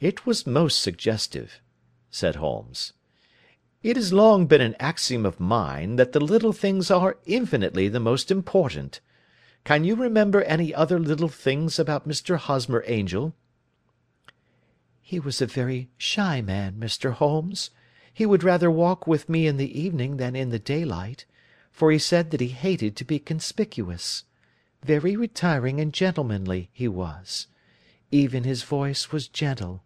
"It 0.00 0.24
was 0.24 0.46
most 0.46 0.80
suggestive," 0.80 1.60
said 2.08 2.36
Holmes. 2.36 2.92
"It 3.82 3.96
has 3.96 4.12
long 4.12 4.46
been 4.46 4.60
an 4.60 4.76
axiom 4.78 5.26
of 5.26 5.40
mine 5.40 5.96
that 5.96 6.12
the 6.12 6.20
little 6.20 6.52
things 6.52 6.88
are 6.88 7.18
infinitely 7.26 7.88
the 7.88 7.98
most 7.98 8.30
important. 8.30 9.00
Can 9.64 9.82
you 9.82 9.96
remember 9.96 10.42
any 10.42 10.72
other 10.72 11.00
little 11.00 11.28
things 11.28 11.80
about 11.80 12.06
Mr. 12.06 12.36
Hosmer 12.36 12.84
Angel?" 12.86 13.34
"He 15.00 15.18
was 15.18 15.42
a 15.42 15.46
very 15.46 15.90
shy 15.96 16.42
man, 16.42 16.76
Mr. 16.78 17.14
Holmes. 17.14 17.70
He 18.14 18.24
would 18.24 18.44
rather 18.44 18.70
walk 18.70 19.08
with 19.08 19.28
me 19.28 19.48
in 19.48 19.56
the 19.56 19.80
evening 19.80 20.18
than 20.18 20.36
in 20.36 20.50
the 20.50 20.60
daylight, 20.60 21.24
for 21.72 21.90
he 21.90 21.98
said 21.98 22.30
that 22.30 22.40
he 22.40 22.48
hated 22.50 22.94
to 22.94 23.04
be 23.04 23.18
conspicuous. 23.18 24.22
Very 24.80 25.16
retiring 25.16 25.80
and 25.80 25.92
gentlemanly, 25.92 26.70
he 26.72 26.86
was. 26.86 27.48
Even 28.12 28.44
his 28.44 28.62
voice 28.62 29.10
was 29.10 29.26
gentle. 29.26 29.82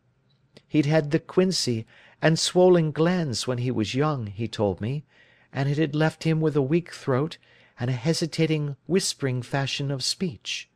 He'd 0.72 0.86
had 0.86 1.10
the 1.10 1.20
quinsy 1.20 1.84
and 2.22 2.38
swollen 2.38 2.92
glands 2.92 3.46
when 3.46 3.58
he 3.58 3.70
was 3.70 3.94
young, 3.94 4.28
he 4.28 4.48
told 4.48 4.80
me, 4.80 5.04
and 5.52 5.68
it 5.68 5.76
had 5.76 5.94
left 5.94 6.24
him 6.24 6.40
with 6.40 6.56
a 6.56 6.62
weak 6.62 6.94
throat 6.94 7.36
and 7.78 7.90
a 7.90 7.92
hesitating 7.92 8.76
whispering 8.86 9.42
fashion 9.42 9.90
of 9.90 10.02
speech. 10.02 10.70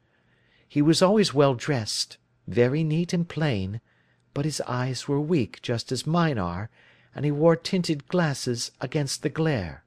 He 0.69 0.83
was 0.83 1.01
always 1.01 1.33
well 1.33 1.55
dressed, 1.55 2.19
very 2.47 2.85
neat 2.85 3.15
and 3.15 3.27
plain, 3.27 3.81
but 4.35 4.45
his 4.45 4.61
eyes 4.67 5.09
were 5.09 5.19
weak 5.19 5.63
just 5.63 5.91
as 5.91 6.07
mine 6.07 6.37
are, 6.37 6.69
and 7.15 7.25
he 7.25 7.31
wore 7.31 7.57
tinted 7.57 8.07
glasses 8.07 8.73
against 8.83 9.23
the 9.23 9.31
glare." 9.31 9.83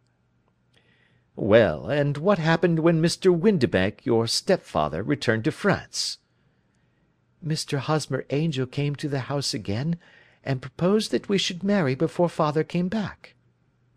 "Well, 1.35 1.87
and 1.87 2.17
what 2.17 2.39
happened 2.39 2.79
when 2.79 2.99
Mr. 2.99 3.31
Windibank, 3.31 4.07
your 4.07 4.25
stepfather, 4.25 5.03
returned 5.03 5.43
to 5.43 5.51
France?" 5.51 6.17
"Mr. 7.41 7.77
Hosmer 7.77 8.25
Angel 8.31 8.65
came 8.65 8.97
to 8.97 9.07
the 9.07 9.21
house 9.31 9.53
again, 9.53 9.97
and 10.43 10.61
proposed 10.61 11.11
that 11.11 11.29
we 11.29 11.37
should 11.37 11.63
marry 11.63 11.95
before 11.95 12.27
father 12.27 12.65
came 12.65 12.89
back. 12.89 13.33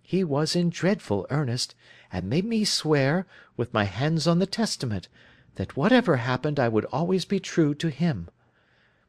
He 0.00 0.22
was 0.22 0.54
in 0.54 0.70
dreadful 0.70 1.26
earnest, 1.28 1.74
and 2.12 2.30
made 2.30 2.44
me 2.44 2.64
swear, 2.64 3.26
with 3.56 3.74
my 3.74 3.82
hands 3.82 4.28
on 4.28 4.38
the 4.38 4.46
Testament, 4.46 5.08
that 5.56 5.76
whatever 5.76 6.18
happened 6.18 6.60
I 6.60 6.68
would 6.68 6.84
always 6.92 7.24
be 7.24 7.40
true 7.40 7.74
to 7.74 7.90
him. 7.90 8.28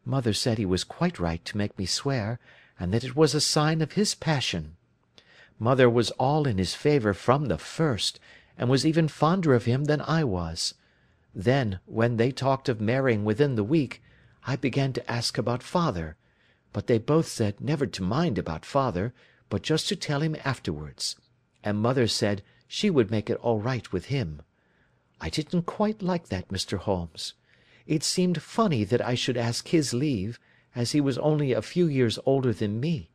Mother 0.03 0.33
said 0.33 0.57
he 0.57 0.65
was 0.65 0.83
quite 0.83 1.19
right 1.19 1.45
to 1.45 1.57
make 1.57 1.77
me 1.77 1.85
swear, 1.85 2.39
and 2.79 2.91
that 2.91 3.03
it 3.03 3.15
was 3.15 3.35
a 3.35 3.39
sign 3.39 3.81
of 3.83 3.91
his 3.91 4.15
passion. 4.15 4.77
Mother 5.59 5.87
was 5.87 6.09
all 6.11 6.47
in 6.47 6.57
his 6.57 6.73
favour 6.73 7.13
from 7.13 7.45
the 7.45 7.59
first, 7.59 8.19
and 8.57 8.67
was 8.67 8.83
even 8.83 9.07
fonder 9.07 9.53
of 9.53 9.65
him 9.65 9.83
than 9.83 10.01
I 10.01 10.23
was. 10.23 10.73
Then, 11.35 11.79
when 11.85 12.17
they 12.17 12.31
talked 12.31 12.67
of 12.67 12.81
marrying 12.81 13.25
within 13.25 13.53
the 13.53 13.63
week, 13.63 14.01
I 14.45 14.57
began 14.57 14.91
to 14.93 15.11
ask 15.11 15.37
about 15.37 15.63
father, 15.63 16.17
but 16.73 16.87
they 16.87 16.97
both 16.97 17.27
said 17.29 17.61
never 17.61 17.85
to 17.87 18.03
mind 18.03 18.37
about 18.37 18.65
father, 18.65 19.13
but 19.49 19.63
just 19.63 19.87
to 19.87 19.95
tell 19.95 20.19
him 20.21 20.35
afterwards; 20.43 21.15
and 21.63 21.79
mother 21.79 22.07
said 22.07 22.43
she 22.67 22.89
would 22.89 23.09
make 23.09 23.29
it 23.29 23.37
all 23.37 23.59
right 23.61 23.89
with 23.93 24.07
him. 24.07 24.41
I 25.21 25.29
didn't 25.29 25.63
quite 25.63 26.01
like 26.01 26.27
that, 26.27 26.49
Mr. 26.49 26.77
Holmes. 26.77 27.33
It 27.87 28.03
seemed 28.03 28.41
funny 28.41 28.83
that 28.83 29.01
I 29.03 29.15
should 29.15 29.37
ask 29.37 29.69
his 29.69 29.93
leave, 29.93 30.39
as 30.75 30.91
he 30.91 30.99
was 30.99 31.17
only 31.19 31.53
a 31.53 31.61
few 31.61 31.87
years 31.87 32.19
older 32.25 32.51
than 32.53 32.81
me, 32.81 33.09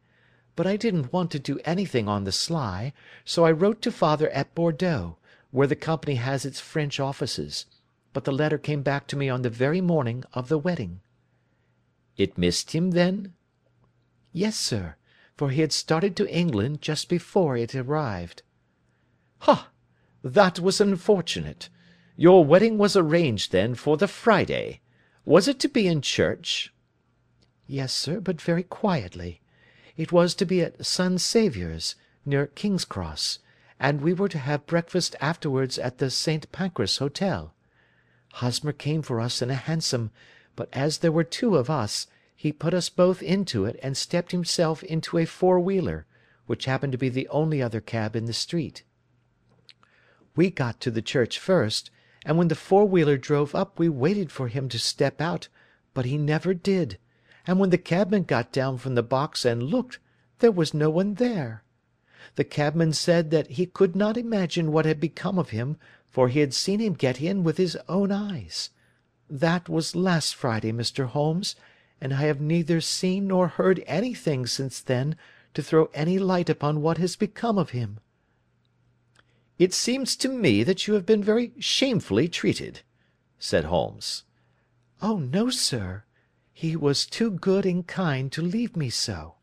but 0.56 0.66
I 0.66 0.76
didn't 0.78 1.12
want 1.12 1.30
to 1.32 1.38
do 1.38 1.60
anything 1.66 2.08
on 2.08 2.24
the 2.24 2.32
sly, 2.32 2.94
so 3.26 3.44
I 3.44 3.52
wrote 3.52 3.82
to 3.82 3.92
father 3.92 4.30
at 4.30 4.54
Bordeaux, 4.54 5.18
where 5.50 5.66
the 5.68 5.76
company 5.76 6.14
has 6.14 6.46
its 6.46 6.58
French 6.58 6.98
offices, 6.98 7.66
but 8.14 8.24
the 8.24 8.32
letter 8.32 8.58
came 8.58 8.82
back 8.82 9.06
to 9.08 9.16
me 9.16 9.28
on 9.28 9.42
the 9.42 9.50
very 9.50 9.82
morning 9.82 10.24
of 10.32 10.48
the 10.48 10.58
wedding." 10.58 11.00
"It 12.18 12.36
missed 12.36 12.72
him, 12.72 12.90
then?" 12.90 13.34
"Yes, 14.32 14.56
sir, 14.56 14.96
for 15.36 15.50
he 15.50 15.60
had 15.60 15.72
started 15.72 16.16
to 16.16 16.28
England 16.28 16.82
just 16.82 17.08
before 17.08 17.56
it 17.56 17.76
arrived." 17.76 18.42
"Ha! 19.42 19.70
That 20.24 20.58
was 20.58 20.80
unfortunate. 20.80 21.68
Your 22.16 22.44
wedding 22.44 22.76
was 22.76 22.96
arranged, 22.96 23.52
then, 23.52 23.76
for 23.76 23.96
the 23.96 24.08
Friday. 24.08 24.80
Was 25.24 25.46
it 25.46 25.60
to 25.60 25.68
be 25.68 25.86
in 25.86 26.02
church?" 26.02 26.74
"Yes, 27.68 27.94
sir, 27.94 28.18
but 28.18 28.42
very 28.42 28.64
quietly. 28.64 29.40
It 29.96 30.10
was 30.10 30.34
to 30.34 30.44
be 30.44 30.60
at 30.60 30.84
St. 30.84 31.20
Saviour's, 31.20 31.94
near 32.26 32.48
King's 32.48 32.84
Cross, 32.84 33.38
and 33.78 34.00
we 34.00 34.12
were 34.12 34.28
to 34.30 34.38
have 34.38 34.66
breakfast 34.66 35.14
afterwards 35.20 35.78
at 35.78 35.98
the 35.98 36.10
St. 36.10 36.50
Pancras 36.50 36.96
Hotel. 36.98 37.54
Hosmer 38.32 38.72
came 38.72 39.02
for 39.02 39.20
us 39.20 39.40
in 39.40 39.50
a 39.50 39.54
hansom, 39.54 40.10
but 40.56 40.68
as 40.72 40.98
there 40.98 41.12
were 41.12 41.22
two 41.22 41.54
of 41.54 41.70
us, 41.70 42.08
he 42.38 42.52
put 42.52 42.72
us 42.72 42.88
both 42.88 43.20
into 43.20 43.64
it 43.64 43.76
and 43.82 43.96
stepped 43.96 44.30
himself 44.30 44.84
into 44.84 45.18
a 45.18 45.24
four 45.24 45.58
wheeler, 45.58 46.06
which 46.46 46.66
happened 46.66 46.92
to 46.92 46.98
be 46.98 47.08
the 47.08 47.26
only 47.30 47.60
other 47.60 47.80
cab 47.80 48.14
in 48.14 48.26
the 48.26 48.32
street. 48.32 48.84
We 50.36 50.48
got 50.48 50.80
to 50.82 50.92
the 50.92 51.02
church 51.02 51.36
first 51.36 51.90
and 52.24 52.38
when 52.38 52.46
the 52.46 52.54
four 52.54 52.84
wheeler 52.84 53.16
drove 53.16 53.56
up 53.56 53.76
we 53.76 53.88
waited 53.88 54.30
for 54.30 54.46
him 54.46 54.68
to 54.68 54.78
step 54.78 55.20
out, 55.20 55.48
but 55.94 56.04
he 56.04 56.16
never 56.16 56.54
did, 56.54 56.96
and 57.44 57.58
when 57.58 57.70
the 57.70 57.78
cabman 57.78 58.22
got 58.22 58.52
down 58.52 58.78
from 58.78 58.94
the 58.94 59.02
box 59.02 59.44
and 59.44 59.64
looked, 59.64 59.98
there 60.38 60.52
was 60.52 60.72
no 60.72 60.90
one 60.90 61.14
there. 61.14 61.64
The 62.36 62.44
cabman 62.44 62.92
said 62.92 63.32
that 63.32 63.52
he 63.52 63.66
could 63.66 63.96
not 63.96 64.16
imagine 64.16 64.70
what 64.70 64.86
had 64.86 65.00
become 65.00 65.40
of 65.40 65.50
him, 65.50 65.76
for 66.06 66.28
he 66.28 66.38
had 66.38 66.54
seen 66.54 66.78
him 66.78 66.94
get 66.94 67.20
in 67.20 67.42
with 67.42 67.56
his 67.56 67.76
own 67.88 68.12
eyes. 68.12 68.70
That 69.28 69.68
was 69.68 69.96
last 69.96 70.34
Friday, 70.36 70.70
Mr. 70.70 71.06
Holmes, 71.06 71.56
and 72.00 72.14
I 72.14 72.22
have 72.22 72.40
neither 72.40 72.80
seen 72.80 73.26
nor 73.26 73.48
heard 73.48 73.82
anything 73.86 74.46
since 74.46 74.80
then 74.80 75.16
to 75.54 75.62
throw 75.62 75.90
any 75.94 76.18
light 76.18 76.48
upon 76.48 76.82
what 76.82 76.98
has 76.98 77.16
become 77.16 77.58
of 77.58 77.70
him. 77.70 77.98
"It 79.58 79.74
seems 79.74 80.14
to 80.16 80.28
me 80.28 80.62
that 80.62 80.86
you 80.86 80.94
have 80.94 81.04
been 81.04 81.24
very 81.24 81.52
shamefully 81.58 82.28
treated," 82.28 82.82
said 83.38 83.64
Holmes. 83.64 84.22
"Oh, 85.02 85.18
no, 85.18 85.50
sir. 85.50 86.04
He 86.52 86.76
was 86.76 87.06
too 87.06 87.30
good 87.30 87.66
and 87.66 87.86
kind 87.86 88.30
to 88.32 88.42
leave 88.42 88.76
me 88.76 88.90
so. 88.90 89.34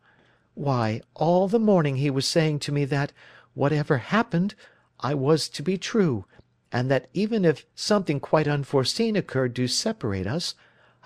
Why, 0.54 1.02
all 1.14 1.50
the 1.50 1.60
morning 1.60 1.98
he 1.98 2.10
was 2.10 2.26
saying 2.26 2.60
to 2.60 2.72
me 2.72 2.86
that, 2.86 3.12
whatever 3.54 3.98
happened, 3.98 4.56
I 5.00 5.14
was 5.14 5.50
to 5.50 5.62
be 5.62 5.78
true, 5.78 6.26
and 6.72 6.90
that 6.90 7.10
even 7.14 7.44
if 7.44 7.66
something 7.76 8.20
quite 8.20 8.48
unforeseen 8.48 9.16
occurred 9.18 9.56
to 9.58 9.68
separate 9.68 10.28
us, 10.28 10.56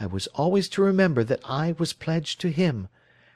I 0.02 0.06
was 0.06 0.28
always 0.28 0.70
to 0.70 0.82
remember 0.82 1.26
that 1.26 1.42
I 1.44 1.74
was 1.74 1.92
pledged 1.92 2.40
to 2.40 2.52
him, 2.52 2.88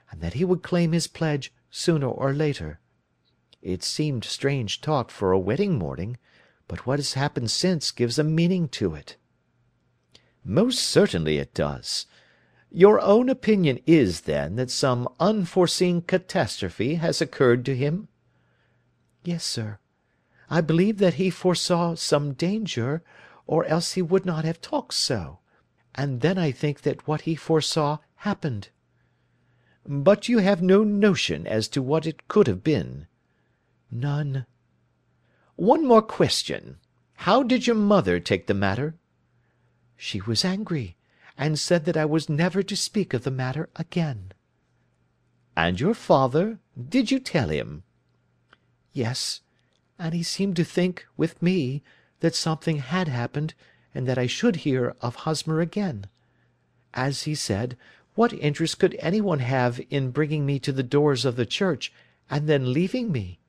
and 0.10 0.22
that 0.22 0.36
he 0.36 0.46
would 0.46 0.64
claim 0.64 0.94
his 0.94 1.08
pledge 1.08 1.52
sooner 1.70 2.08
or 2.08 2.32
later. 2.34 2.80
It 3.62 3.84
seemed 3.84 4.24
strange 4.24 4.80
talk 4.80 5.12
for 5.12 5.34
a 5.34 5.40
wedding 5.40 5.78
morning, 5.78 6.18
but 6.70 6.86
what 6.86 7.00
has 7.00 7.16
happened 7.16 7.52
since 7.52 7.92
gives 7.92 8.18
a 8.18 8.24
meaning 8.24 8.70
to 8.70 8.96
it." 8.96 9.18
"Most 10.46 10.80
certainly 10.80 11.38
it 11.38 11.54
does. 11.54 12.06
Your 12.72 13.02
own 13.02 13.28
opinion 13.28 13.80
is, 13.86 14.22
then, 14.22 14.56
that 14.56 14.72
some 14.72 15.10
unforeseen 15.20 16.02
catastrophe 16.02 16.96
has 16.96 17.20
occurred 17.22 17.66
to 17.66 17.76
him?" 17.76 18.08
"Yes, 19.26 19.44
sir. 19.44 19.80
I 20.50 20.62
believe 20.62 20.98
that 21.00 21.16
he 21.16 21.30
foresaw 21.30 21.96
some 21.96 22.32
danger, 22.34 23.04
or 23.48 23.66
else 23.66 23.94
he 23.94 24.02
would 24.02 24.26
not 24.26 24.46
have 24.46 24.62
talked 24.62 24.94
so; 24.94 25.40
and 25.96 26.22
then 26.22 26.38
I 26.38 26.52
think 26.52 26.82
that 26.82 27.08
what 27.08 27.22
he 27.22 27.36
foresaw 27.36 28.00
happened." 28.16 28.70
"But 29.86 30.28
you 30.28 30.40
have 30.40 30.62
no 30.62 30.84
notion 30.84 31.46
as 31.46 31.68
to 31.70 31.82
what 31.82 32.08
it 32.08 32.28
could 32.28 32.48
have 32.48 32.64
been?" 32.64 33.08
"None." 33.92 34.46
"One 35.56 35.86
more 35.86 36.02
question. 36.02 36.80
How 37.16 37.44
did 37.44 37.68
your 37.68 37.76
mother 37.76 38.20
take 38.20 38.48
the 38.48 38.54
matter?" 38.54 38.96
"She 39.96 40.20
was 40.22 40.44
angry, 40.44 40.98
and 41.38 41.60
said 41.60 41.86
that 41.86 41.98
I 41.98 42.06
was 42.06 42.28
never 42.30 42.64
to 42.64 42.76
speak 42.76 43.14
of 43.14 43.24
the 43.24 43.32
matter 43.32 43.70
again." 43.76 44.32
"And 45.56 45.80
your 45.80 45.94
father? 45.94 46.60
Did 46.90 47.12
you 47.12 47.20
tell 47.20 47.50
him?" 47.50 47.84
"Yes, 48.94 49.42
and 50.00 50.14
he 50.14 50.24
seemed 50.24 50.56
to 50.56 50.64
think, 50.64 51.06
with 51.18 51.42
me, 51.42 51.84
that 52.22 52.34
something 52.34 52.78
had 52.78 53.08
happened, 53.08 53.54
should 54.26 54.56
hear 54.56 54.96
of 55.02 55.18
Hosmer 55.18 55.62
again. 55.62 56.08
As 56.96 57.24
he 57.24 57.36
said, 57.36 57.78
what 58.16 58.34
interest 58.34 58.80
could 58.80 58.96
anyone 58.98 59.38
have 59.38 59.80
in 59.92 60.10
bringing 60.10 60.48
me 60.48 60.58
to 60.60 60.72
the 60.72 60.82
doors 60.82 61.26
of 61.26 61.36
the 61.36 61.46
church, 61.46 61.94
and 62.28 62.50
then 62.50 62.74
leaving 62.74 63.12
me? 63.12 63.40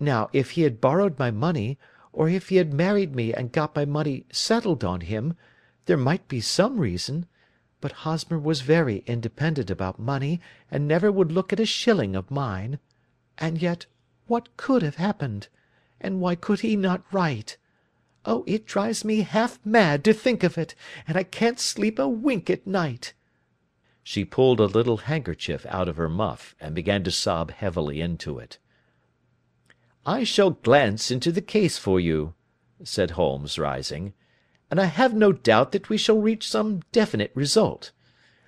Now, 0.00 0.30
if 0.32 0.52
he 0.52 0.62
had 0.62 0.80
borrowed 0.80 1.18
my 1.18 1.30
money, 1.30 1.78
or 2.14 2.30
if 2.30 2.48
he 2.48 2.56
had 2.56 2.72
married 2.72 3.14
me 3.14 3.34
and 3.34 3.52
got 3.52 3.76
my 3.76 3.84
money 3.84 4.24
settled 4.32 4.84
on 4.84 5.02
him, 5.02 5.36
there 5.84 5.98
might 5.98 6.28
be 6.28 6.40
some 6.40 6.78
reason; 6.78 7.26
but 7.82 7.92
Hosmer 7.92 8.38
was 8.38 8.62
very 8.62 9.04
independent 9.06 9.70
about 9.70 9.98
money, 9.98 10.40
and 10.70 10.88
never 10.88 11.12
would 11.12 11.30
look 11.30 11.52
at 11.52 11.60
a 11.60 11.66
shilling 11.66 12.16
of 12.16 12.30
mine. 12.30 12.78
And 13.36 13.60
yet, 13.60 13.84
what 14.28 14.56
could 14.56 14.82
have 14.82 14.96
happened? 14.96 15.48
And 16.00 16.20
why 16.20 16.36
could 16.36 16.60
he 16.60 16.74
not 16.74 17.04
write? 17.12 17.58
Oh, 18.26 18.44
it 18.46 18.66
drives 18.66 19.04
me 19.04 19.20
half 19.20 19.58
mad 19.64 20.02
to 20.04 20.12
think 20.12 20.42
of 20.42 20.56
it, 20.56 20.74
and 21.06 21.16
I 21.16 21.24
can't 21.24 21.60
sleep 21.60 21.98
a 21.98 22.08
wink 22.08 22.48
at 22.48 22.66
night." 22.66 23.12
She 24.02 24.24
pulled 24.24 24.60
a 24.60 24.66
little 24.66 24.98
handkerchief 24.98 25.66
out 25.68 25.88
of 25.88 25.96
her 25.96 26.08
muff, 26.08 26.54
and 26.60 26.74
began 26.74 27.04
to 27.04 27.10
sob 27.10 27.50
heavily 27.50 28.00
into 28.00 28.38
it. 28.38 28.58
"I 30.06 30.24
shall 30.24 30.50
glance 30.50 31.10
into 31.10 31.32
the 31.32 31.42
case 31.42 31.78
for 31.78 31.98
you," 32.00 32.34
said 32.82 33.12
Holmes, 33.12 33.58
rising, 33.58 34.12
"and 34.70 34.80
I 34.80 34.86
have 34.86 35.14
no 35.14 35.32
doubt 35.32 35.72
that 35.72 35.88
we 35.88 35.96
shall 35.96 36.18
reach 36.18 36.48
some 36.48 36.82
definite 36.92 37.32
result. 37.34 37.92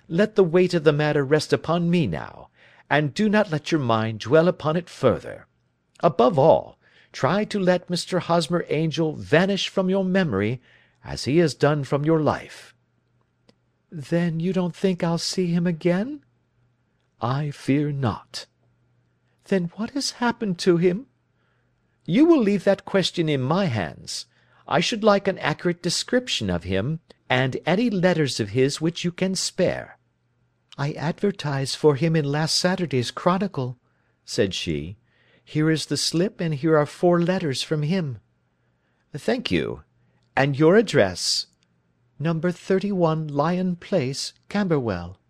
Let 0.07 0.35
the 0.35 0.43
weight 0.43 0.73
of 0.73 0.83
the 0.83 0.93
matter 0.93 1.23
rest 1.23 1.51
upon 1.53 1.89
me 1.89 2.07
now, 2.07 2.49
and 2.89 3.13
do 3.13 3.27
not 3.29 3.51
let 3.51 3.71
your 3.71 3.81
mind 3.81 4.19
dwell 4.21 4.47
upon 4.47 4.75
it 4.77 4.89
further. 4.89 5.47
Above 6.01 6.37
all, 6.37 6.76
try 7.17 7.43
to 7.43 7.59
let 7.59 7.87
Mr. 7.87 8.19
Hosmer 8.19 8.63
Angel 8.69 9.15
vanish 9.15 9.69
from 9.69 9.89
your 9.89 10.05
memory, 10.05 10.61
as 11.03 11.25
he 11.25 11.39
has 11.39 11.55
done 11.55 11.83
from 11.83 12.05
your 12.05 12.21
life." 12.21 12.75
"Then 13.89 14.39
you 14.39 14.53
don't 14.53 14.75
think 14.75 15.03
I'll 15.03 15.17
see 15.17 15.47
him 15.47 15.65
again?" 15.65 16.23
"I 17.19 17.49
fear 17.49 17.91
not." 17.91 18.45
"Then 19.45 19.71
what 19.77 19.89
has 19.97 20.21
happened 20.21 20.59
to 20.59 20.77
him?" 20.77 21.07
"You 22.05 22.23
will 22.25 22.39
leave 22.39 22.65
that 22.65 22.85
question 22.85 23.27
in 23.29 23.41
my 23.41 23.65
hands. 23.65 24.27
I 24.67 24.79
should 24.79 25.03
like 25.03 25.27
an 25.27 25.39
accurate 25.39 25.81
description 25.81 26.51
of 26.51 26.65
him, 26.65 26.99
and 27.27 27.57
any 27.65 27.89
letters 27.89 28.39
of 28.39 28.49
his 28.49 28.79
which 28.79 29.03
you 29.03 29.11
can 29.11 29.33
spare." 29.33 29.97
"I 30.77 30.91
advertised 30.93 31.77
for 31.77 31.95
him 31.95 32.15
in 32.15 32.25
last 32.25 32.55
Saturday's 32.55 33.09
Chronicle," 33.09 33.79
said 34.23 34.53
she. 34.53 34.97
"Here 35.49 35.71
is 35.71 35.85
the 35.85 35.95
slip 35.95 36.41
and 36.41 36.53
here 36.53 36.75
are 36.75 36.85
four 36.85 37.21
letters 37.21 37.63
from 37.63 37.83
him." 37.83 38.19
"Thank 39.13 39.49
you. 39.49 39.83
And 40.35 40.59
your 40.59 40.75
address?" 40.75 41.47
"Number 42.19 42.51
31 42.51 43.29
Lyon 43.29 43.77
Place, 43.77 44.33
Camberwell." 44.49 45.21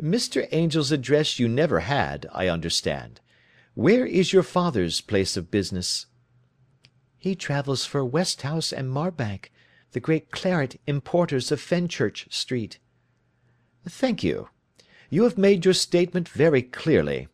"Mr. 0.00 0.46
Angel's 0.52 0.92
address 0.92 1.40
you 1.40 1.48
never 1.48 1.80
had, 1.80 2.28
I 2.30 2.46
understand. 2.46 3.20
Where 3.74 4.06
is 4.06 4.32
your 4.32 4.44
father's 4.44 5.00
place 5.00 5.36
of 5.36 5.50
business?" 5.50 6.06
"He 7.18 7.34
travels 7.34 7.84
for 7.84 8.04
Westhouse 8.04 8.72
and 8.72 8.92
Marbank, 8.92 9.50
the 9.90 9.98
great 9.98 10.30
claret 10.30 10.80
importers 10.86 11.50
of 11.50 11.60
Fenchurch 11.60 12.32
Street." 12.32 12.78
"Thank 13.84 14.22
you. 14.22 14.50
You 15.08 15.24
have 15.24 15.36
made 15.36 15.64
your 15.64 15.74
statement 15.74 16.28
very 16.28 16.62
clearly. 16.62 17.26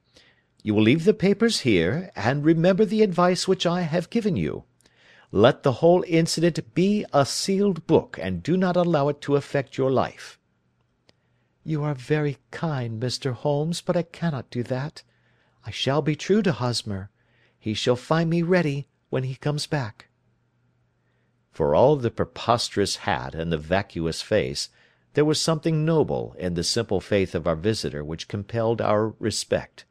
You 0.66 0.74
will 0.74 0.82
leave 0.82 1.04
the 1.04 1.14
papers 1.14 1.60
here, 1.60 2.10
and 2.16 2.44
remember 2.44 2.84
the 2.84 3.04
advice 3.04 3.46
which 3.46 3.66
I 3.66 3.82
have 3.82 4.10
given 4.10 4.34
you. 4.34 4.64
Let 5.30 5.62
the 5.62 5.74
whole 5.74 6.04
incident 6.08 6.74
be 6.74 7.06
a 7.12 7.24
sealed 7.24 7.86
book, 7.86 8.18
and 8.20 8.42
do 8.42 8.56
not 8.56 8.76
allow 8.76 9.08
it 9.08 9.20
to 9.20 9.36
affect 9.36 9.78
your 9.78 9.92
life." 9.92 10.40
"You 11.62 11.84
are 11.84 11.94
very 11.94 12.38
kind, 12.50 13.00
Mr. 13.00 13.32
Holmes, 13.32 13.80
but 13.80 13.96
I 13.96 14.02
cannot 14.02 14.50
do 14.50 14.64
that. 14.64 15.04
I 15.64 15.70
shall 15.70 16.02
be 16.02 16.16
true 16.16 16.42
to 16.42 16.50
Hosmer. 16.50 17.10
He 17.56 17.72
shall 17.72 17.94
find 17.94 18.28
me 18.28 18.42
ready 18.42 18.88
when 19.08 19.22
he 19.22 19.36
comes 19.36 19.68
back." 19.68 20.08
For 21.52 21.76
all 21.76 21.94
the 21.94 22.10
preposterous 22.10 22.96
hat 22.96 23.36
and 23.36 23.52
the 23.52 23.56
vacuous 23.56 24.20
face, 24.20 24.68
there 25.14 25.24
was 25.24 25.40
something 25.40 25.84
noble 25.84 26.34
in 26.40 26.54
the 26.54 26.64
simple 26.64 27.00
faith 27.00 27.36
of 27.36 27.46
our 27.46 27.54
visitor 27.54 28.02
which 28.02 28.26
compelled 28.26 28.80
our 28.80 29.10
respect. 29.20 29.84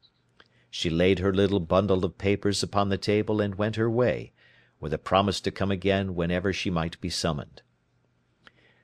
She 0.78 0.90
laid 0.90 1.20
her 1.20 1.34
little 1.34 1.62
bundle 1.62 2.04
of 2.04 2.18
papers 2.18 2.62
upon 2.62 2.90
the 2.90 2.98
table 2.98 3.40
and 3.40 3.56
went 3.56 3.78
her 3.78 3.90
way, 3.90 4.34
with 4.82 4.94
a 4.94 4.98
promise 4.98 5.40
to 5.40 5.50
come 5.50 5.72
again 5.72 6.16
whenever 6.16 6.52
she 6.52 6.70
might 6.70 7.00
be 7.00 7.10
summoned. 7.10 7.62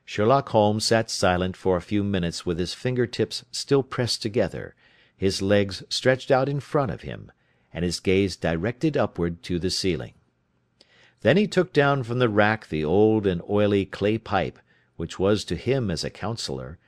Sherlock 0.05 0.47
Holmes 0.47 0.85
sat 0.85 1.09
silent 1.09 1.57
for 1.57 1.75
a 1.75 1.81
few 1.81 2.01
minutes 2.01 2.45
with 2.45 2.59
his 2.59 2.73
finger 2.73 3.05
tips 3.05 3.43
still 3.51 3.83
pressed 3.83 4.21
together 4.21 4.73
his 5.17 5.41
legs 5.41 5.83
stretched 5.89 6.31
out 6.31 6.47
in 6.47 6.61
front 6.61 6.91
of 6.91 7.01
him, 7.01 7.29
and 7.73 7.83
his 7.83 7.99
gaze 7.99 8.37
directed 8.37 8.95
upward 8.95 9.43
to 9.43 9.59
the 9.59 9.69
ceiling. 9.69 10.13
Then 11.19 11.35
he 11.35 11.45
took 11.45 11.73
down 11.73 12.03
from 12.03 12.19
the 12.19 12.29
rack 12.29 12.69
the 12.69 12.85
old 12.85 13.27
and 13.27 13.41
oily 13.49 13.85
clay 13.85 14.17
pipe 14.17 14.59
which 14.95 15.19
was 15.19 15.43
to 15.43 15.57
him 15.57 15.91
as 15.91 16.05
a 16.05 16.09
counsellor, 16.09 16.79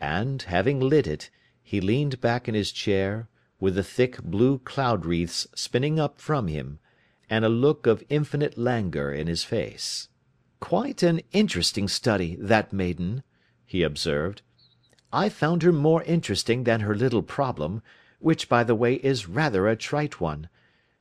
and, 0.00 0.42
having 0.42 0.80
lit 0.80 1.06
it, 1.06 1.30
he 1.62 1.80
leaned 1.80 2.20
back 2.20 2.48
in 2.48 2.56
his 2.56 2.72
chair, 2.72 3.28
with 3.60 3.74
the 3.74 3.82
thick 3.82 4.22
blue 4.22 4.58
cloud 4.58 5.04
wreaths 5.04 5.46
spinning 5.54 5.98
up 5.98 6.20
from 6.20 6.46
him, 6.46 6.78
and 7.28 7.44
a 7.44 7.48
look 7.48 7.86
of 7.86 8.04
infinite 8.08 8.56
languor 8.56 9.12
in 9.12 9.26
his 9.26 9.44
face. 9.44 10.08
"Quite 10.60 11.02
an 11.02 11.20
interesting 11.32 11.88
study, 11.88 12.36
that 12.40 12.72
maiden," 12.72 13.22
he 13.66 13.82
observed. 13.82 14.42
I 15.12 15.28
found 15.28 15.62
her 15.62 15.72
more 15.72 16.02
interesting 16.04 16.64
than 16.64 16.80
her 16.80 16.94
little 16.94 17.22
problem, 17.22 17.82
which, 18.18 18.48
by 18.48 18.62
the 18.64 18.74
way, 18.74 18.94
is 18.94 19.28
rather 19.28 19.66
a 19.66 19.76
trite 19.76 20.20
one. 20.20 20.48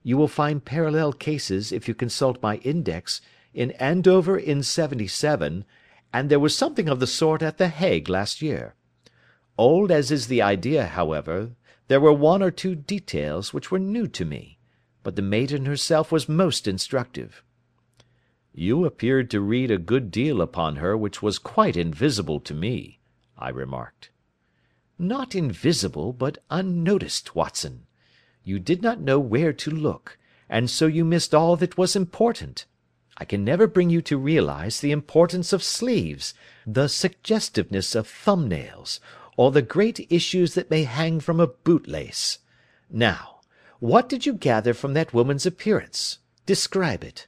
You 0.04 0.18
will 0.18 0.28
find 0.28 0.64
parallel 0.64 1.14
cases, 1.14 1.72
if 1.72 1.88
you 1.88 1.94
consult 1.94 2.42
my 2.42 2.58
index, 2.58 3.22
in 3.54 3.72
Andover 3.72 4.38
in 4.38 4.64
'77, 4.64 5.66
and 6.14 6.30
there 6.30 6.40
was 6.40 6.56
something 6.56 6.88
of 6.88 7.00
the 7.00 7.08
sort 7.08 7.42
at 7.42 7.58
the 7.58 7.68
Hague 7.68 8.08
last 8.08 8.42
year. 8.42 8.76
Old 9.58 9.92
as 9.92 10.12
is 10.12 10.28
the 10.28 10.42
idea, 10.42 10.86
however, 10.86 11.56
there 11.88 12.00
were 12.00 12.14
one 12.14 12.44
or 12.44 12.52
two 12.52 12.76
details 12.76 13.54
which 13.54 13.72
were 13.72 13.80
new 13.80 14.08
to 14.08 14.26
me, 14.26 14.60
but 15.04 15.16
the 15.16 15.22
maiden 15.22 15.66
herself 15.66 16.12
was 16.12 16.30
most 16.30 16.68
instructive." 16.68 17.44
"You 18.54 18.86
appeared 18.86 19.30
to 19.32 19.42
read 19.42 19.72
a 19.72 19.78
good 19.78 20.12
deal 20.12 20.42
upon 20.42 20.76
her 20.78 20.98
which 20.98 21.22
was 21.22 21.40
quite 21.40 21.78
invisible 21.78 22.40
to 22.42 22.54
me. 22.54 23.00
I 23.38 23.50
remarked. 23.50 24.10
"Not 25.00 25.36
invisible, 25.36 26.12
but 26.14 26.44
unnoticed, 26.50 27.36
Watson. 27.36 27.86
You 28.44 28.60
did 28.60 28.82
not 28.82 29.00
know 29.00 29.20
where 29.20 29.54
to 29.54 29.72
look, 29.72 30.18
and 30.50 30.70
so 30.70 30.88
you 30.88 31.06
missed 31.06 31.36
all 31.36 31.56
that 31.58 31.78
was 31.78 31.96
important. 31.96 32.66
I 33.18 33.26
can 33.26 33.44
never 33.44 33.68
bring 33.68 33.90
you 33.90 34.02
to 34.04 34.18
realise 34.18 34.80
the 34.80 34.92
importance 34.92 35.52
of 35.52 35.64
sleeves, 35.64 36.34
the 36.66 36.88
suggestiveness 36.88 37.96
of 37.96 38.08
thumb 38.08 38.48
nails, 38.48 39.00
or 39.38 39.52
the 39.52 39.62
great 39.62 40.06
issues 40.12 40.56
that 40.56 40.70
may 40.70 40.84
hang 40.84 41.22
from 41.22 41.40
a 41.40 41.48
bootlace. 41.48 42.40
Now, 42.90 43.40
what 43.80 44.10
did 44.10 44.26
you 44.26 44.34
gather 44.34 44.74
from 44.74 44.94
that 44.94 45.14
woman's 45.14 45.46
appearance? 45.46 46.20
Describe 46.46 47.04
it." 47.04 47.28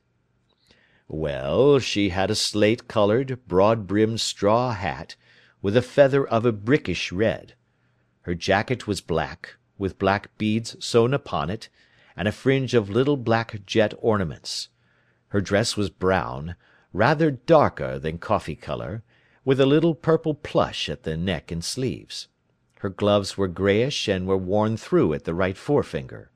"Well, 1.08 1.80
she 1.80 2.10
had 2.10 2.30
a 2.30 2.36
slate 2.36 2.88
coloured, 2.88 3.48
broad 3.48 3.88
brimmed 3.88 4.20
straw 4.20 4.74
hat 4.74 5.16
with 5.62 5.78
a 5.78 5.82
feather 5.82 6.28
of 6.28 6.46
a 6.46 6.52
brickish 6.52 7.12
red. 7.12 7.54
Her 8.24 8.36
jacket 8.36 8.88
was 8.88 9.02
black, 9.02 9.56
with 9.78 10.00
black 10.00 10.38
beads 10.38 10.76
sewn 10.84 11.14
upon 11.14 11.50
it, 11.50 11.70
and 12.16 12.28
a 12.28 12.32
fringe 12.32 12.74
of 12.74 12.90
little 12.90 13.18
black 13.18 13.66
jet 13.66 13.94
ornaments. 14.00 14.70
Her 15.30 15.42
dress 15.42 15.78
was 15.78 15.90
brown, 15.90 16.56
rather 16.92 17.32
darker 17.32 18.00
than 18.00 18.18
coffee 18.18 18.56
colour, 18.56 19.04
with 19.46 19.60
a 19.60 19.66
little 19.66 19.96
purple 19.96 20.34
plush 20.34 20.90
at 20.90 21.04
the 21.04 21.18
neck 21.18 21.52
and 21.52 21.64
sleeves. 21.64 22.28
Her 22.80 22.90
gloves 22.90 23.38
were 23.38 23.48
greyish 23.48 24.08
and 24.08 24.26
were 24.26 24.38
worn 24.38 24.78
through 24.78 25.14
at 25.14 25.26
the 25.26 25.34
right 25.34 25.58
forefinger. 25.58 26.32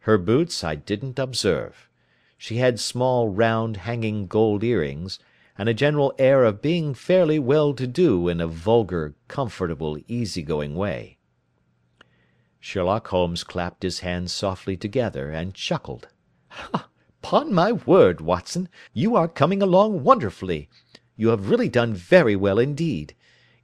Her 0.00 0.18
boots 0.18 0.62
I 0.62 0.74
didn't 0.74 1.18
observe. 1.18 1.88
She 2.38 2.58
had 2.58 2.78
small 2.78 3.28
round 3.28 3.78
hanging 3.78 4.26
gold 4.26 4.62
earrings, 4.62 5.18
and 5.58 5.68
a 5.68 5.74
general 5.74 6.14
air 6.18 6.44
of 6.44 6.60
being 6.60 6.92
fairly 6.92 7.38
well 7.38 7.72
to 7.74 7.86
do 7.86 8.28
in 8.28 8.40
a 8.40 8.46
vulgar, 8.46 9.14
comfortable, 9.26 9.98
easy 10.06 10.42
going 10.42 10.74
way. 10.74 11.16
Sherlock 12.60 13.08
Holmes 13.08 13.42
clapped 13.42 13.82
his 13.82 14.00
hands 14.00 14.32
softly 14.32 14.76
together, 14.76 15.30
and 15.30 15.54
chuckled. 15.54 16.08
"'Pon 17.22 17.54
my 17.54 17.72
word, 17.72 18.20
Watson, 18.20 18.68
you 18.92 19.16
are 19.16 19.28
coming 19.28 19.62
along 19.62 20.02
wonderfully. 20.04 20.68
You 21.16 21.28
have 21.28 21.50
really 21.50 21.68
done 21.68 21.94
very 21.94 22.36
well 22.36 22.58
indeed. 22.58 23.14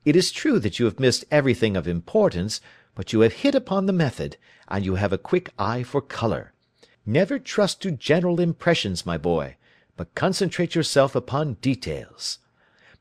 It 0.05 0.17
is 0.17 0.33
true 0.33 0.59
that 0.59 0.79
you 0.79 0.87
have 0.87 0.99
missed 0.99 1.25
everything 1.31 1.77
of 1.77 1.87
importance, 1.87 2.61
but 2.95 3.13
you 3.13 3.21
have 3.21 3.33
hit 3.35 3.55
upon 3.55 3.87
the 3.87 3.93
method, 3.93 4.37
and 4.69 4.85
you 4.85 4.97
have 4.97 5.13
a 5.13 5.19
quick 5.19 5.51
eye 5.59 5.83
for 5.83 6.01
colour. 6.01 6.53
Never 7.07 7.39
trust 7.39 7.81
to 7.83 7.91
general 7.91 8.41
impressions, 8.41 9.07
my 9.07 9.19
boy 9.19 9.57
but 9.97 10.15
concentrate 10.15 10.75
yourself 10.75 11.15
upon 11.15 11.55
details. 11.55 12.39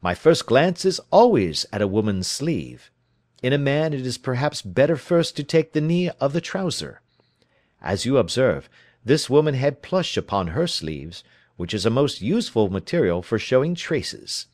My 0.01 0.13
first 0.13 0.45
glance 0.45 0.85
is 0.85 1.01
always 1.11 1.65
at 1.71 1.81
a 1.81 1.87
woman's 1.87 2.27
sleeve. 2.27 2.91
In 3.41 3.53
a 3.53 3.57
man 3.57 3.93
it 3.93 4.05
is 4.05 4.17
perhaps 4.17 4.61
better 4.61 4.95
first 4.95 5.35
to 5.37 5.43
take 5.43 5.73
the 5.73 5.81
knee 5.81 6.09
of 6.19 6.33
the 6.33 6.41
trouser. 6.41 7.01
As 7.81 8.05
you 8.05 8.17
observe, 8.17 8.69
this 9.03 9.29
woman 9.29 9.55
had 9.55 9.81
plush 9.81 10.17
upon 10.17 10.49
her 10.49 10.67
sleeves, 10.67 11.23
which 11.61 11.75
is 11.75 11.85
a 11.85 11.91
most 11.91 12.23
useful 12.23 12.71
material 12.71 13.21
for 13.21 13.37
showing 13.37 13.75
traces. 13.75 14.47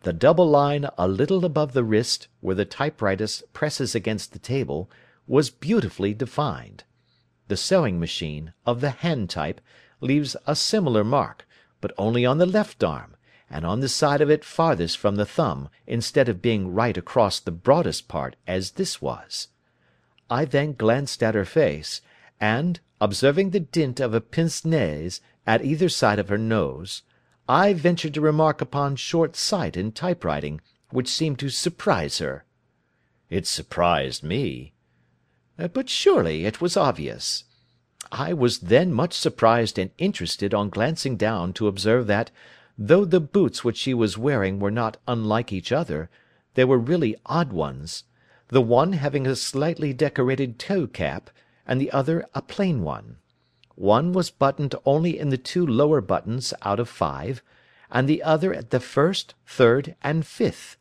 The 0.00 0.12
double 0.12 0.50
line 0.50 0.84
a 0.98 1.06
little 1.06 1.44
above 1.44 1.74
the 1.74 1.84
wrist, 1.84 2.26
where 2.40 2.56
the 2.56 2.64
typewriter 2.64 3.28
presses 3.52 3.94
against 3.94 4.32
the 4.32 4.40
table, 4.40 4.90
was 5.28 5.48
beautifully 5.48 6.12
defined. 6.12 6.82
The 7.46 7.56
sewing 7.56 8.00
machine, 8.00 8.52
of 8.66 8.80
the 8.80 8.90
hand 8.90 9.30
type, 9.30 9.60
leaves 10.00 10.34
a 10.44 10.56
similar 10.56 11.04
mark, 11.04 11.46
but 11.80 11.92
only 11.96 12.26
on 12.26 12.38
the 12.38 12.46
left 12.46 12.82
arm, 12.82 13.14
and 13.48 13.64
on 13.64 13.78
the 13.78 13.88
side 13.88 14.20
of 14.20 14.28
it 14.28 14.44
farthest 14.44 14.98
from 14.98 15.14
the 15.14 15.24
thumb, 15.24 15.68
instead 15.86 16.28
of 16.28 16.42
being 16.42 16.74
right 16.74 16.96
across 16.96 17.38
the 17.38 17.52
broadest 17.52 18.08
part, 18.08 18.34
as 18.48 18.72
this 18.72 19.00
was. 19.00 19.46
I 20.28 20.46
then 20.46 20.72
glanced 20.72 21.22
at 21.22 21.36
her 21.36 21.44
face, 21.44 22.00
and, 22.40 22.80
observing 23.00 23.50
the 23.50 23.60
dint 23.60 24.00
of 24.00 24.14
a 24.14 24.20
pince 24.20 24.64
nez 24.64 25.20
at 25.46 25.64
either 25.64 25.88
side 25.88 26.18
of 26.18 26.28
her 26.28 26.38
nose, 26.38 27.02
I 27.48 27.72
ventured 27.72 28.14
to 28.14 28.20
remark 28.20 28.60
upon 28.60 28.96
short 28.96 29.34
sight 29.34 29.76
in 29.76 29.92
typewriting, 29.92 30.60
which 30.90 31.08
seemed 31.08 31.38
to 31.40 31.48
surprise 31.48 32.18
her. 32.18 32.44
It 33.28 33.46
surprised 33.46 34.22
me. 34.22 34.72
Uh, 35.58 35.68
but 35.68 35.88
surely 35.88 36.44
it 36.44 36.60
was 36.60 36.76
obvious. 36.76 37.44
I 38.12 38.32
was 38.32 38.58
then 38.58 38.92
much 38.92 39.14
surprised 39.14 39.78
and 39.78 39.90
interested 39.98 40.54
on 40.54 40.70
glancing 40.70 41.16
down 41.16 41.52
to 41.54 41.68
observe 41.68 42.06
that, 42.06 42.30
though 42.78 43.04
the 43.04 43.20
boots 43.20 43.62
which 43.62 43.76
she 43.76 43.94
was 43.94 44.18
wearing 44.18 44.58
were 44.58 44.70
not 44.70 44.96
unlike 45.06 45.52
each 45.52 45.70
other, 45.70 46.08
they 46.54 46.64
were 46.64 46.78
really 46.78 47.14
odd 47.26 47.52
ones, 47.52 48.04
the 48.48 48.62
one 48.62 48.94
having 48.94 49.26
a 49.26 49.36
slightly 49.36 49.92
decorated 49.92 50.58
toe 50.58 50.86
cap, 50.86 51.30
and 51.66 51.80
the 51.80 51.90
other 51.92 52.26
a 52.34 52.42
plain 52.42 52.82
one. 52.82 53.16
One 53.80 54.12
was 54.12 54.28
buttoned 54.28 54.74
only 54.84 55.18
in 55.18 55.30
the 55.30 55.38
two 55.38 55.66
lower 55.66 56.02
buttons 56.02 56.52
out 56.60 56.78
of 56.78 56.86
five, 56.86 57.42
and 57.90 58.06
the 58.06 58.22
other 58.22 58.52
at 58.52 58.68
the 58.68 58.78
first, 58.78 59.32
third, 59.46 59.96
and 60.02 60.26
fifth. 60.26 60.76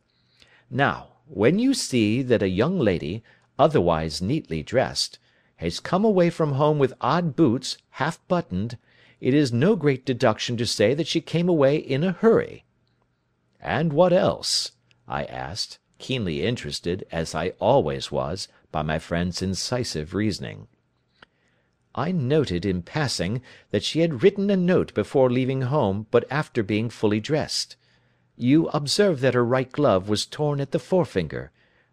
Now, 0.70 1.08
when 1.26 1.60
you 1.60 1.74
see 1.74 2.22
that 2.24 2.44
a 2.44 2.50
young 2.50 2.78
lady, 2.78 3.24
otherwise 3.58 4.22
neatly 4.22 4.64
dressed, 4.64 5.18
has 5.56 5.80
come 5.80 6.04
away 6.04 6.30
from 6.30 6.52
home 6.52 6.78
with 6.78 6.94
odd 7.00 7.38
boots, 7.38 7.78
half 7.92 8.20
buttoned, 8.28 8.78
it 9.22 9.34
is 9.34 9.54
no 9.54 9.78
great 9.78 10.06
deduction 10.06 10.58
to 10.58 10.66
say 10.66 10.94
that 10.94 11.08
she 11.08 11.22
came 11.22 11.48
away 11.48 11.78
in 11.78 12.04
a 12.04 12.12
hurry." 12.12 12.66
"And 13.62 13.94
what 13.94 14.12
else?" 14.12 14.74
I 15.08 15.24
asked, 15.24 15.80
keenly 16.00 16.44
interested, 16.44 17.08
as 17.14 17.34
I 17.34 17.54
always 17.60 18.12
was, 18.12 18.50
by 18.74 18.82
my 18.82 19.00
friend's 19.00 19.42
incisive 19.42 20.14
reasoning. 20.14 20.68
"I 21.96 22.12
noted, 22.12 22.66
in 22.66 22.82
passing, 22.84 23.42
that 23.72 23.84
she 23.84 24.02
had 24.02 24.22
written 24.22 24.50
a 24.50 24.58
note 24.58 24.94
before 24.94 25.32
leaving 25.32 25.64
home, 25.64 26.06
but 26.12 26.26
after 26.30 26.62
being 26.62 26.90
fully 26.90 27.20
dressed. 27.20 27.76
You 28.36 28.68
observed 28.68 29.22
that 29.22 29.34
her 29.34 29.44
right 29.44 29.72
glove 29.72 30.08
was 30.08 30.26
torn 30.26 30.62
at 30.62 30.72
the 30.72 30.80
forefinger 30.80 31.52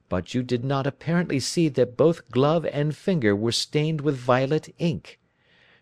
but 0.08 0.34
you 0.34 0.42
did 0.42 0.64
not 0.64 0.86
apparently 0.86 1.40
see 1.40 1.68
that 1.68 1.96
both 1.96 2.30
glove 2.30 2.64
and 2.66 2.94
finger 2.94 3.34
were 3.34 3.52
stained 3.52 4.00
with 4.00 4.16
violet 4.16 4.72
ink. 4.78 5.18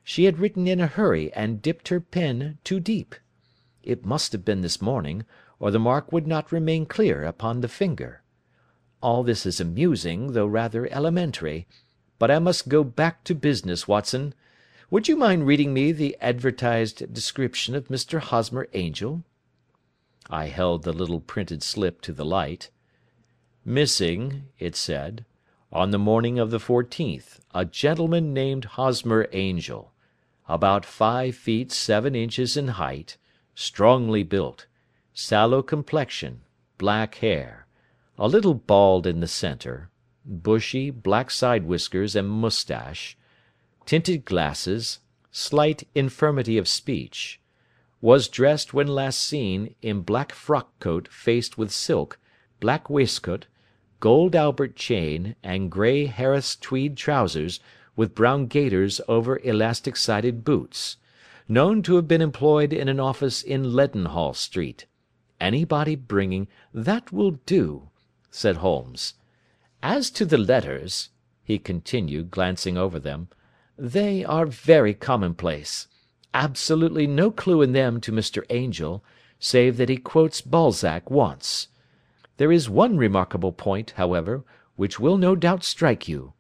She 0.02 0.25
had 0.25 0.38
written 0.38 0.66
in 0.66 0.80
a 0.80 0.87
hurry 0.87 1.33
and 1.35 1.61
dipped 1.61 1.88
her 1.88 2.00
pen 2.00 2.59
too 2.64 2.80
deep. 2.80 3.14
It 3.83 4.06
must 4.06 4.33
have 4.33 4.44
been 4.44 4.62
this 4.62 4.80
morning, 4.80 5.25
or 5.59 5.71
the 5.71 5.78
mark 5.78 6.11
would 6.11 6.26
not 6.26 6.52
remain 6.52 6.87
clear 6.87 7.25
upon 7.25 7.61
the 7.61 7.68
finger. 7.68 8.23
All 9.02 9.23
this 9.23 9.44
is 9.44 9.61
amusing, 9.61 10.33
though 10.33 10.47
rather 10.47 10.87
elementary, 10.90 11.66
but 12.25 12.31
I 12.31 12.38
must 12.38 12.71
go 12.71 12.83
back 12.83 13.23
to 13.25 13.35
business, 13.35 13.87
Watson. 13.87 14.33
Would 14.88 15.09
you 15.09 15.14
mind 15.14 15.47
reading 15.47 15.75
me 15.75 15.93
the 15.93 16.16
advertised 16.23 17.12
description 17.12 17.75
of 17.75 17.88
Mr. 17.88 18.19
Hosmer 18.19 18.66
Angel?" 18.73 19.25
I 20.31 20.47
held 20.47 20.85
the 20.85 20.95
little 20.95 21.21
printed 21.21 21.62
slip 21.62 22.00
to 22.00 22.14
the 22.14 22.25
light. 22.25 22.71
"Missing," 23.62 24.45
it 24.59 24.75
said, 24.75 25.26
"on 25.71 25.90
the 25.90 25.99
morning 25.99 26.38
of 26.38 26.50
the 26.50 26.59
14th, 26.59 27.40
a 27.54 27.66
gentleman 27.66 28.33
named 28.33 28.64
Hosmer 28.81 29.28
Angel. 29.33 29.93
About 30.49 30.87
five 30.87 31.37
feet 31.37 31.71
seven 31.73 32.14
inches 32.14 32.57
in 32.57 32.69
height, 32.69 33.19
strongly 33.54 34.23
built, 34.23 34.64
sallow 35.12 35.61
complexion, 35.61 36.40
black 36.78 37.16
hair, 37.16 37.66
a 38.16 38.26
little 38.26 38.54
bald 38.54 39.07
in 39.07 39.21
the 39.21 39.28
centre, 39.28 39.90
bushy, 40.25 40.90
black 40.90 41.31
side 41.31 41.64
whiskers 41.64 42.16
and 42.16 42.28
moustache, 42.28 43.16
tinted 43.87 44.25
glasses, 44.25 45.00
slight 45.31 45.87
infirmity 45.95 46.59
of 46.59 46.69
speech. 46.69 47.40
Was 48.00 48.28
dressed 48.28 48.75
when 48.75 48.87
last 48.87 49.21
seen 49.21 49.75
in 49.83 50.02
black 50.02 50.33
frock 50.33 50.78
coat 50.81 51.09
faced 51.09 51.57
with 51.57 51.71
silk, 51.71 52.19
black 52.61 52.88
waistcoat 52.88 53.47
gold 54.04 54.37
Albert 54.37 54.76
chain, 54.76 55.35
and 55.43 55.71
grey 55.71 56.04
Harris 56.04 56.57
tweed 56.57 56.95
trousers, 56.95 57.59
with 57.97 58.14
brown 58.14 58.47
gaiters 58.47 59.00
over 59.09 59.38
elastic 59.38 59.97
sided 59.97 60.45
boots. 60.45 60.99
Known 61.49 61.81
to 61.85 61.97
have 61.97 62.07
been 62.07 62.21
employed 62.21 62.75
in 62.75 62.88
an 62.90 63.00
office 63.00 63.40
in 63.40 63.73
Leadenhall 63.73 64.35
Street. 64.35 64.85
Anybody 65.40 65.97
bringing 65.97 66.49
"That 66.75 67.12
will 67.12 67.38
do," 67.47 67.88
said 68.31 68.57
Holmes. 68.57 69.14
"As 69.87 70.11
to 70.12 70.25
the 70.25 70.38
letters," 70.38 71.11
he 71.43 71.59
continued, 71.59 72.31
glancing 72.31 72.79
over 72.79 72.99
them, 72.99 73.29
"they 73.76 74.25
are 74.25 74.47
very 74.47 74.95
commonplace. 74.95 75.88
Absolutely 76.33 77.07
no 77.07 77.31
clue 77.31 77.61
in 77.61 77.73
them 77.73 78.00
to 78.00 78.11
Mr. 78.11 78.47
Angel, 78.49 79.05
save 79.38 79.76
that 79.76 79.91
he 79.91 79.99
quotes 79.99 80.41
Balzac 80.41 81.11
once. 81.11 81.69
There 82.38 82.50
is 82.50 82.67
one 82.71 82.97
remarkable 82.97 83.53
point, 83.53 83.91
however, 83.91 84.43
which 84.76 84.99
will 84.99 85.19
no 85.19 85.37
doubt 85.37 85.62
strike 85.62 86.09
you." 86.09 86.33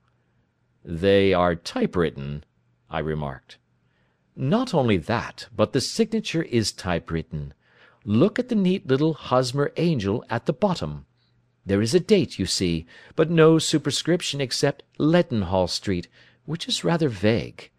"They 0.82 1.34
are 1.34 1.54
typewritten," 1.54 2.44
I 2.88 3.00
remarked. 3.00 3.58
"Not 4.34 4.72
only 4.72 4.96
that, 4.96 5.48
but 5.54 5.74
the 5.74 5.82
signature 5.82 6.44
is 6.44 6.72
typewritten. 6.72 7.52
Look 8.06 8.38
at 8.38 8.48
the 8.48 8.54
neat 8.54 8.86
little 8.86 9.12
Hosmer 9.12 9.70
Angel 9.76 10.24
at 10.30 10.46
the 10.46 10.54
bottom. 10.54 11.04
There 11.66 11.80
is 11.80 11.94
a 11.94 12.00
date, 12.00 12.38
you 12.38 12.44
see, 12.44 12.84
but 13.16 13.30
no 13.30 13.58
superscription 13.58 14.40
except 14.40 14.82
Leadenhall 14.98 15.68
Street, 15.68 16.08
which 16.44 16.68
is 16.68 16.84
rather 16.84 17.08
vague. 17.08 17.70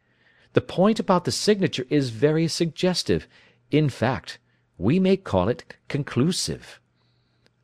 The 0.54 0.62
point 0.62 1.00
about 1.00 1.26
the 1.26 1.32
signature 1.32 1.86
is 1.90 2.10
very 2.10 2.48
suggestive; 2.48 3.28
in 3.70 3.90
fact, 3.90 4.40
we 4.78 5.00
may 5.00 5.18
call 5.18 5.50
it 5.50 5.76
conclusive. 5.88 6.80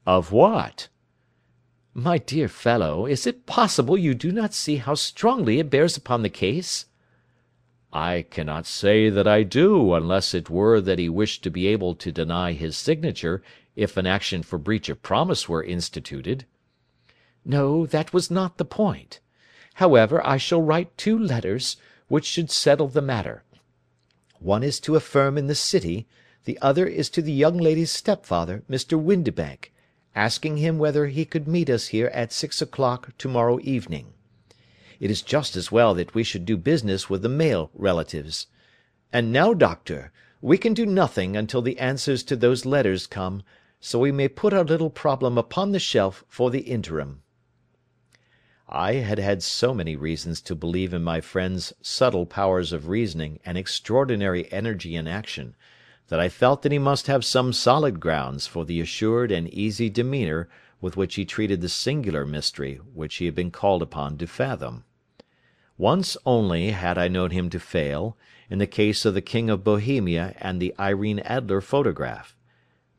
"Of 0.05 0.31
what?" 0.31 0.89
"My 1.93 2.19
dear 2.19 2.47
fellow, 2.47 3.05
is 3.07 3.25
it 3.25 3.45
possible 3.47 3.97
you 3.97 4.13
do 4.13 4.31
not 4.31 4.53
see 4.53 4.75
how 4.75 4.93
strongly 4.93 5.57
it 5.59 5.69
bears 5.71 5.97
upon 5.97 6.21
the 6.21 6.29
case?" 6.29 6.85
"I 7.91 8.25
cannot 8.29 8.67
say 8.67 9.09
that 9.09 9.27
I 9.27 9.43
do, 9.43 9.93
unless 9.95 10.33
it 10.33 10.49
were 10.49 10.79
that 10.81 10.99
he 10.99 11.09
wished 11.09 11.43
to 11.43 11.49
be 11.49 11.65
able 11.67 11.95
to 11.95 12.11
deny 12.11 12.53
his 12.53 12.77
signature 12.77 13.41
if 13.75 13.97
an 13.97 14.05
action 14.05 14.43
for 14.43 14.57
breach 14.57 14.89
of 14.89 15.01
promise 15.01 15.47
were 15.47 15.63
instituted." 15.63 16.45
"No, 17.45 17.85
that 17.85 18.13
was 18.13 18.29
not 18.29 18.57
the 18.57 18.65
point. 18.65 19.19
However, 19.75 20.25
I 20.25 20.37
shall 20.37 20.61
write 20.61 20.97
two 20.97 21.17
letters, 21.17 21.77
which 22.07 22.25
should 22.25 22.51
settle 22.51 22.87
the 22.87 23.01
matter. 23.01 23.43
One 24.39 24.63
is 24.63 24.79
to 24.81 24.95
a 24.95 24.99
firm 24.99 25.37
in 25.37 25.47
the 25.47 25.55
City, 25.55 26.07
the 26.45 26.59
other 26.61 26.85
is 26.85 27.09
to 27.11 27.21
the 27.21 27.31
young 27.31 27.57
lady's 27.57 27.91
stepfather, 27.91 28.63
Mr. 28.69 29.01
Windibank 29.01 29.71
asking 30.15 30.57
him 30.57 30.77
whether 30.77 31.07
he 31.07 31.23
could 31.23 31.47
meet 31.47 31.69
us 31.69 31.87
here 31.87 32.07
at 32.07 32.33
six 32.33 32.61
o'clock 32.61 33.17
to 33.17 33.29
morrow 33.29 33.59
evening. 33.61 34.13
It 34.99 35.09
is 35.09 35.21
just 35.21 35.55
as 35.55 35.71
well 35.71 35.93
that 35.93 36.13
we 36.13 36.23
should 36.23 36.45
do 36.45 36.57
business 36.57 37.09
with 37.09 37.21
the 37.21 37.29
male 37.29 37.71
relatives. 37.73 38.47
And 39.13 39.31
now, 39.31 39.53
Doctor, 39.53 40.11
we 40.41 40.57
can 40.57 40.73
do 40.73 40.85
nothing 40.85 41.37
until 41.37 41.61
the 41.61 41.79
answers 41.79 42.23
to 42.23 42.35
those 42.35 42.65
letters 42.65 43.07
come, 43.07 43.43
so 43.83 43.97
we 43.97 44.11
may 44.11 44.27
put 44.27 44.53
our 44.53 44.63
little 44.63 44.91
problem 44.91 45.39
upon 45.39 45.71
the 45.71 45.79
shelf 45.79 46.23
for 46.27 46.51
the 46.51 46.59
interim." 46.61 47.23
I 48.69 48.93
had 48.93 49.17
had 49.17 49.43
so 49.43 49.73
many 49.73 49.95
reasons 49.95 50.39
to 50.43 50.55
believe 50.55 50.93
in 50.93 51.03
my 51.03 51.19
friend's 51.19 51.73
subtle 51.81 52.25
powers 52.25 52.71
of 52.71 52.87
reasoning 52.87 53.39
and 53.43 53.57
extraordinary 53.57 54.49
energy 54.53 54.95
in 54.95 55.07
action 55.07 55.55
that 56.07 56.19
I 56.19 56.29
felt 56.29 56.61
that 56.61 56.71
he 56.71 56.77
must 56.77 57.07
have 57.07 57.25
some 57.25 57.51
solid 57.51 57.99
grounds 57.99 58.45
for 58.47 58.65
the 58.65 58.79
assured 58.79 59.31
and 59.31 59.49
easy 59.49 59.89
demeanour 59.89 60.47
with 60.79 60.95
which 60.95 61.15
he 61.15 61.25
treated 61.25 61.61
the 61.61 61.67
singular 61.67 62.25
mystery 62.25 62.75
which 62.93 63.15
he 63.15 63.25
had 63.25 63.35
been 63.35 63.51
called 63.51 63.81
upon 63.81 64.17
to 64.19 64.27
fathom. 64.27 64.83
Once 65.77 66.15
only 66.25 66.69
had 66.71 66.97
I 66.97 67.07
known 67.07 67.31
him 67.31 67.49
to 67.49 67.59
fail, 67.59 68.15
in 68.49 68.59
the 68.59 68.67
case 68.67 69.05
of 69.05 69.15
the 69.15 69.21
King 69.21 69.49
of 69.49 69.63
Bohemia 69.63 70.35
and 70.39 70.61
the 70.61 70.75
Irene 70.79 71.19
Adler 71.19 71.61
photograph; 71.61 72.35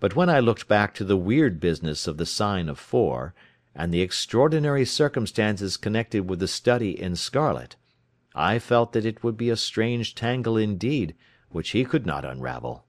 but 0.02 0.16
when 0.16 0.28
I 0.28 0.40
looked 0.40 0.66
back 0.66 0.94
to 0.94 1.04
the 1.04 1.16
weird 1.16 1.60
business 1.60 2.08
of 2.08 2.16
the 2.16 2.26
sign 2.26 2.68
of 2.68 2.76
four, 2.76 3.34
and 3.72 3.94
the 3.94 4.00
extraordinary 4.00 4.84
circumstances 4.84 5.76
connected 5.76 6.28
with 6.28 6.40
the 6.40 6.48
study 6.48 7.00
in 7.00 7.14
scarlet, 7.14 7.76
I 8.34 8.58
felt 8.58 8.94
that 8.94 9.06
it 9.06 9.22
would 9.22 9.36
be 9.36 9.48
a 9.48 9.54
strange 9.54 10.16
tangle 10.16 10.56
indeed 10.56 11.14
which 11.50 11.70
he 11.70 11.84
could 11.84 12.04
not 12.04 12.24
unravel. 12.24 12.84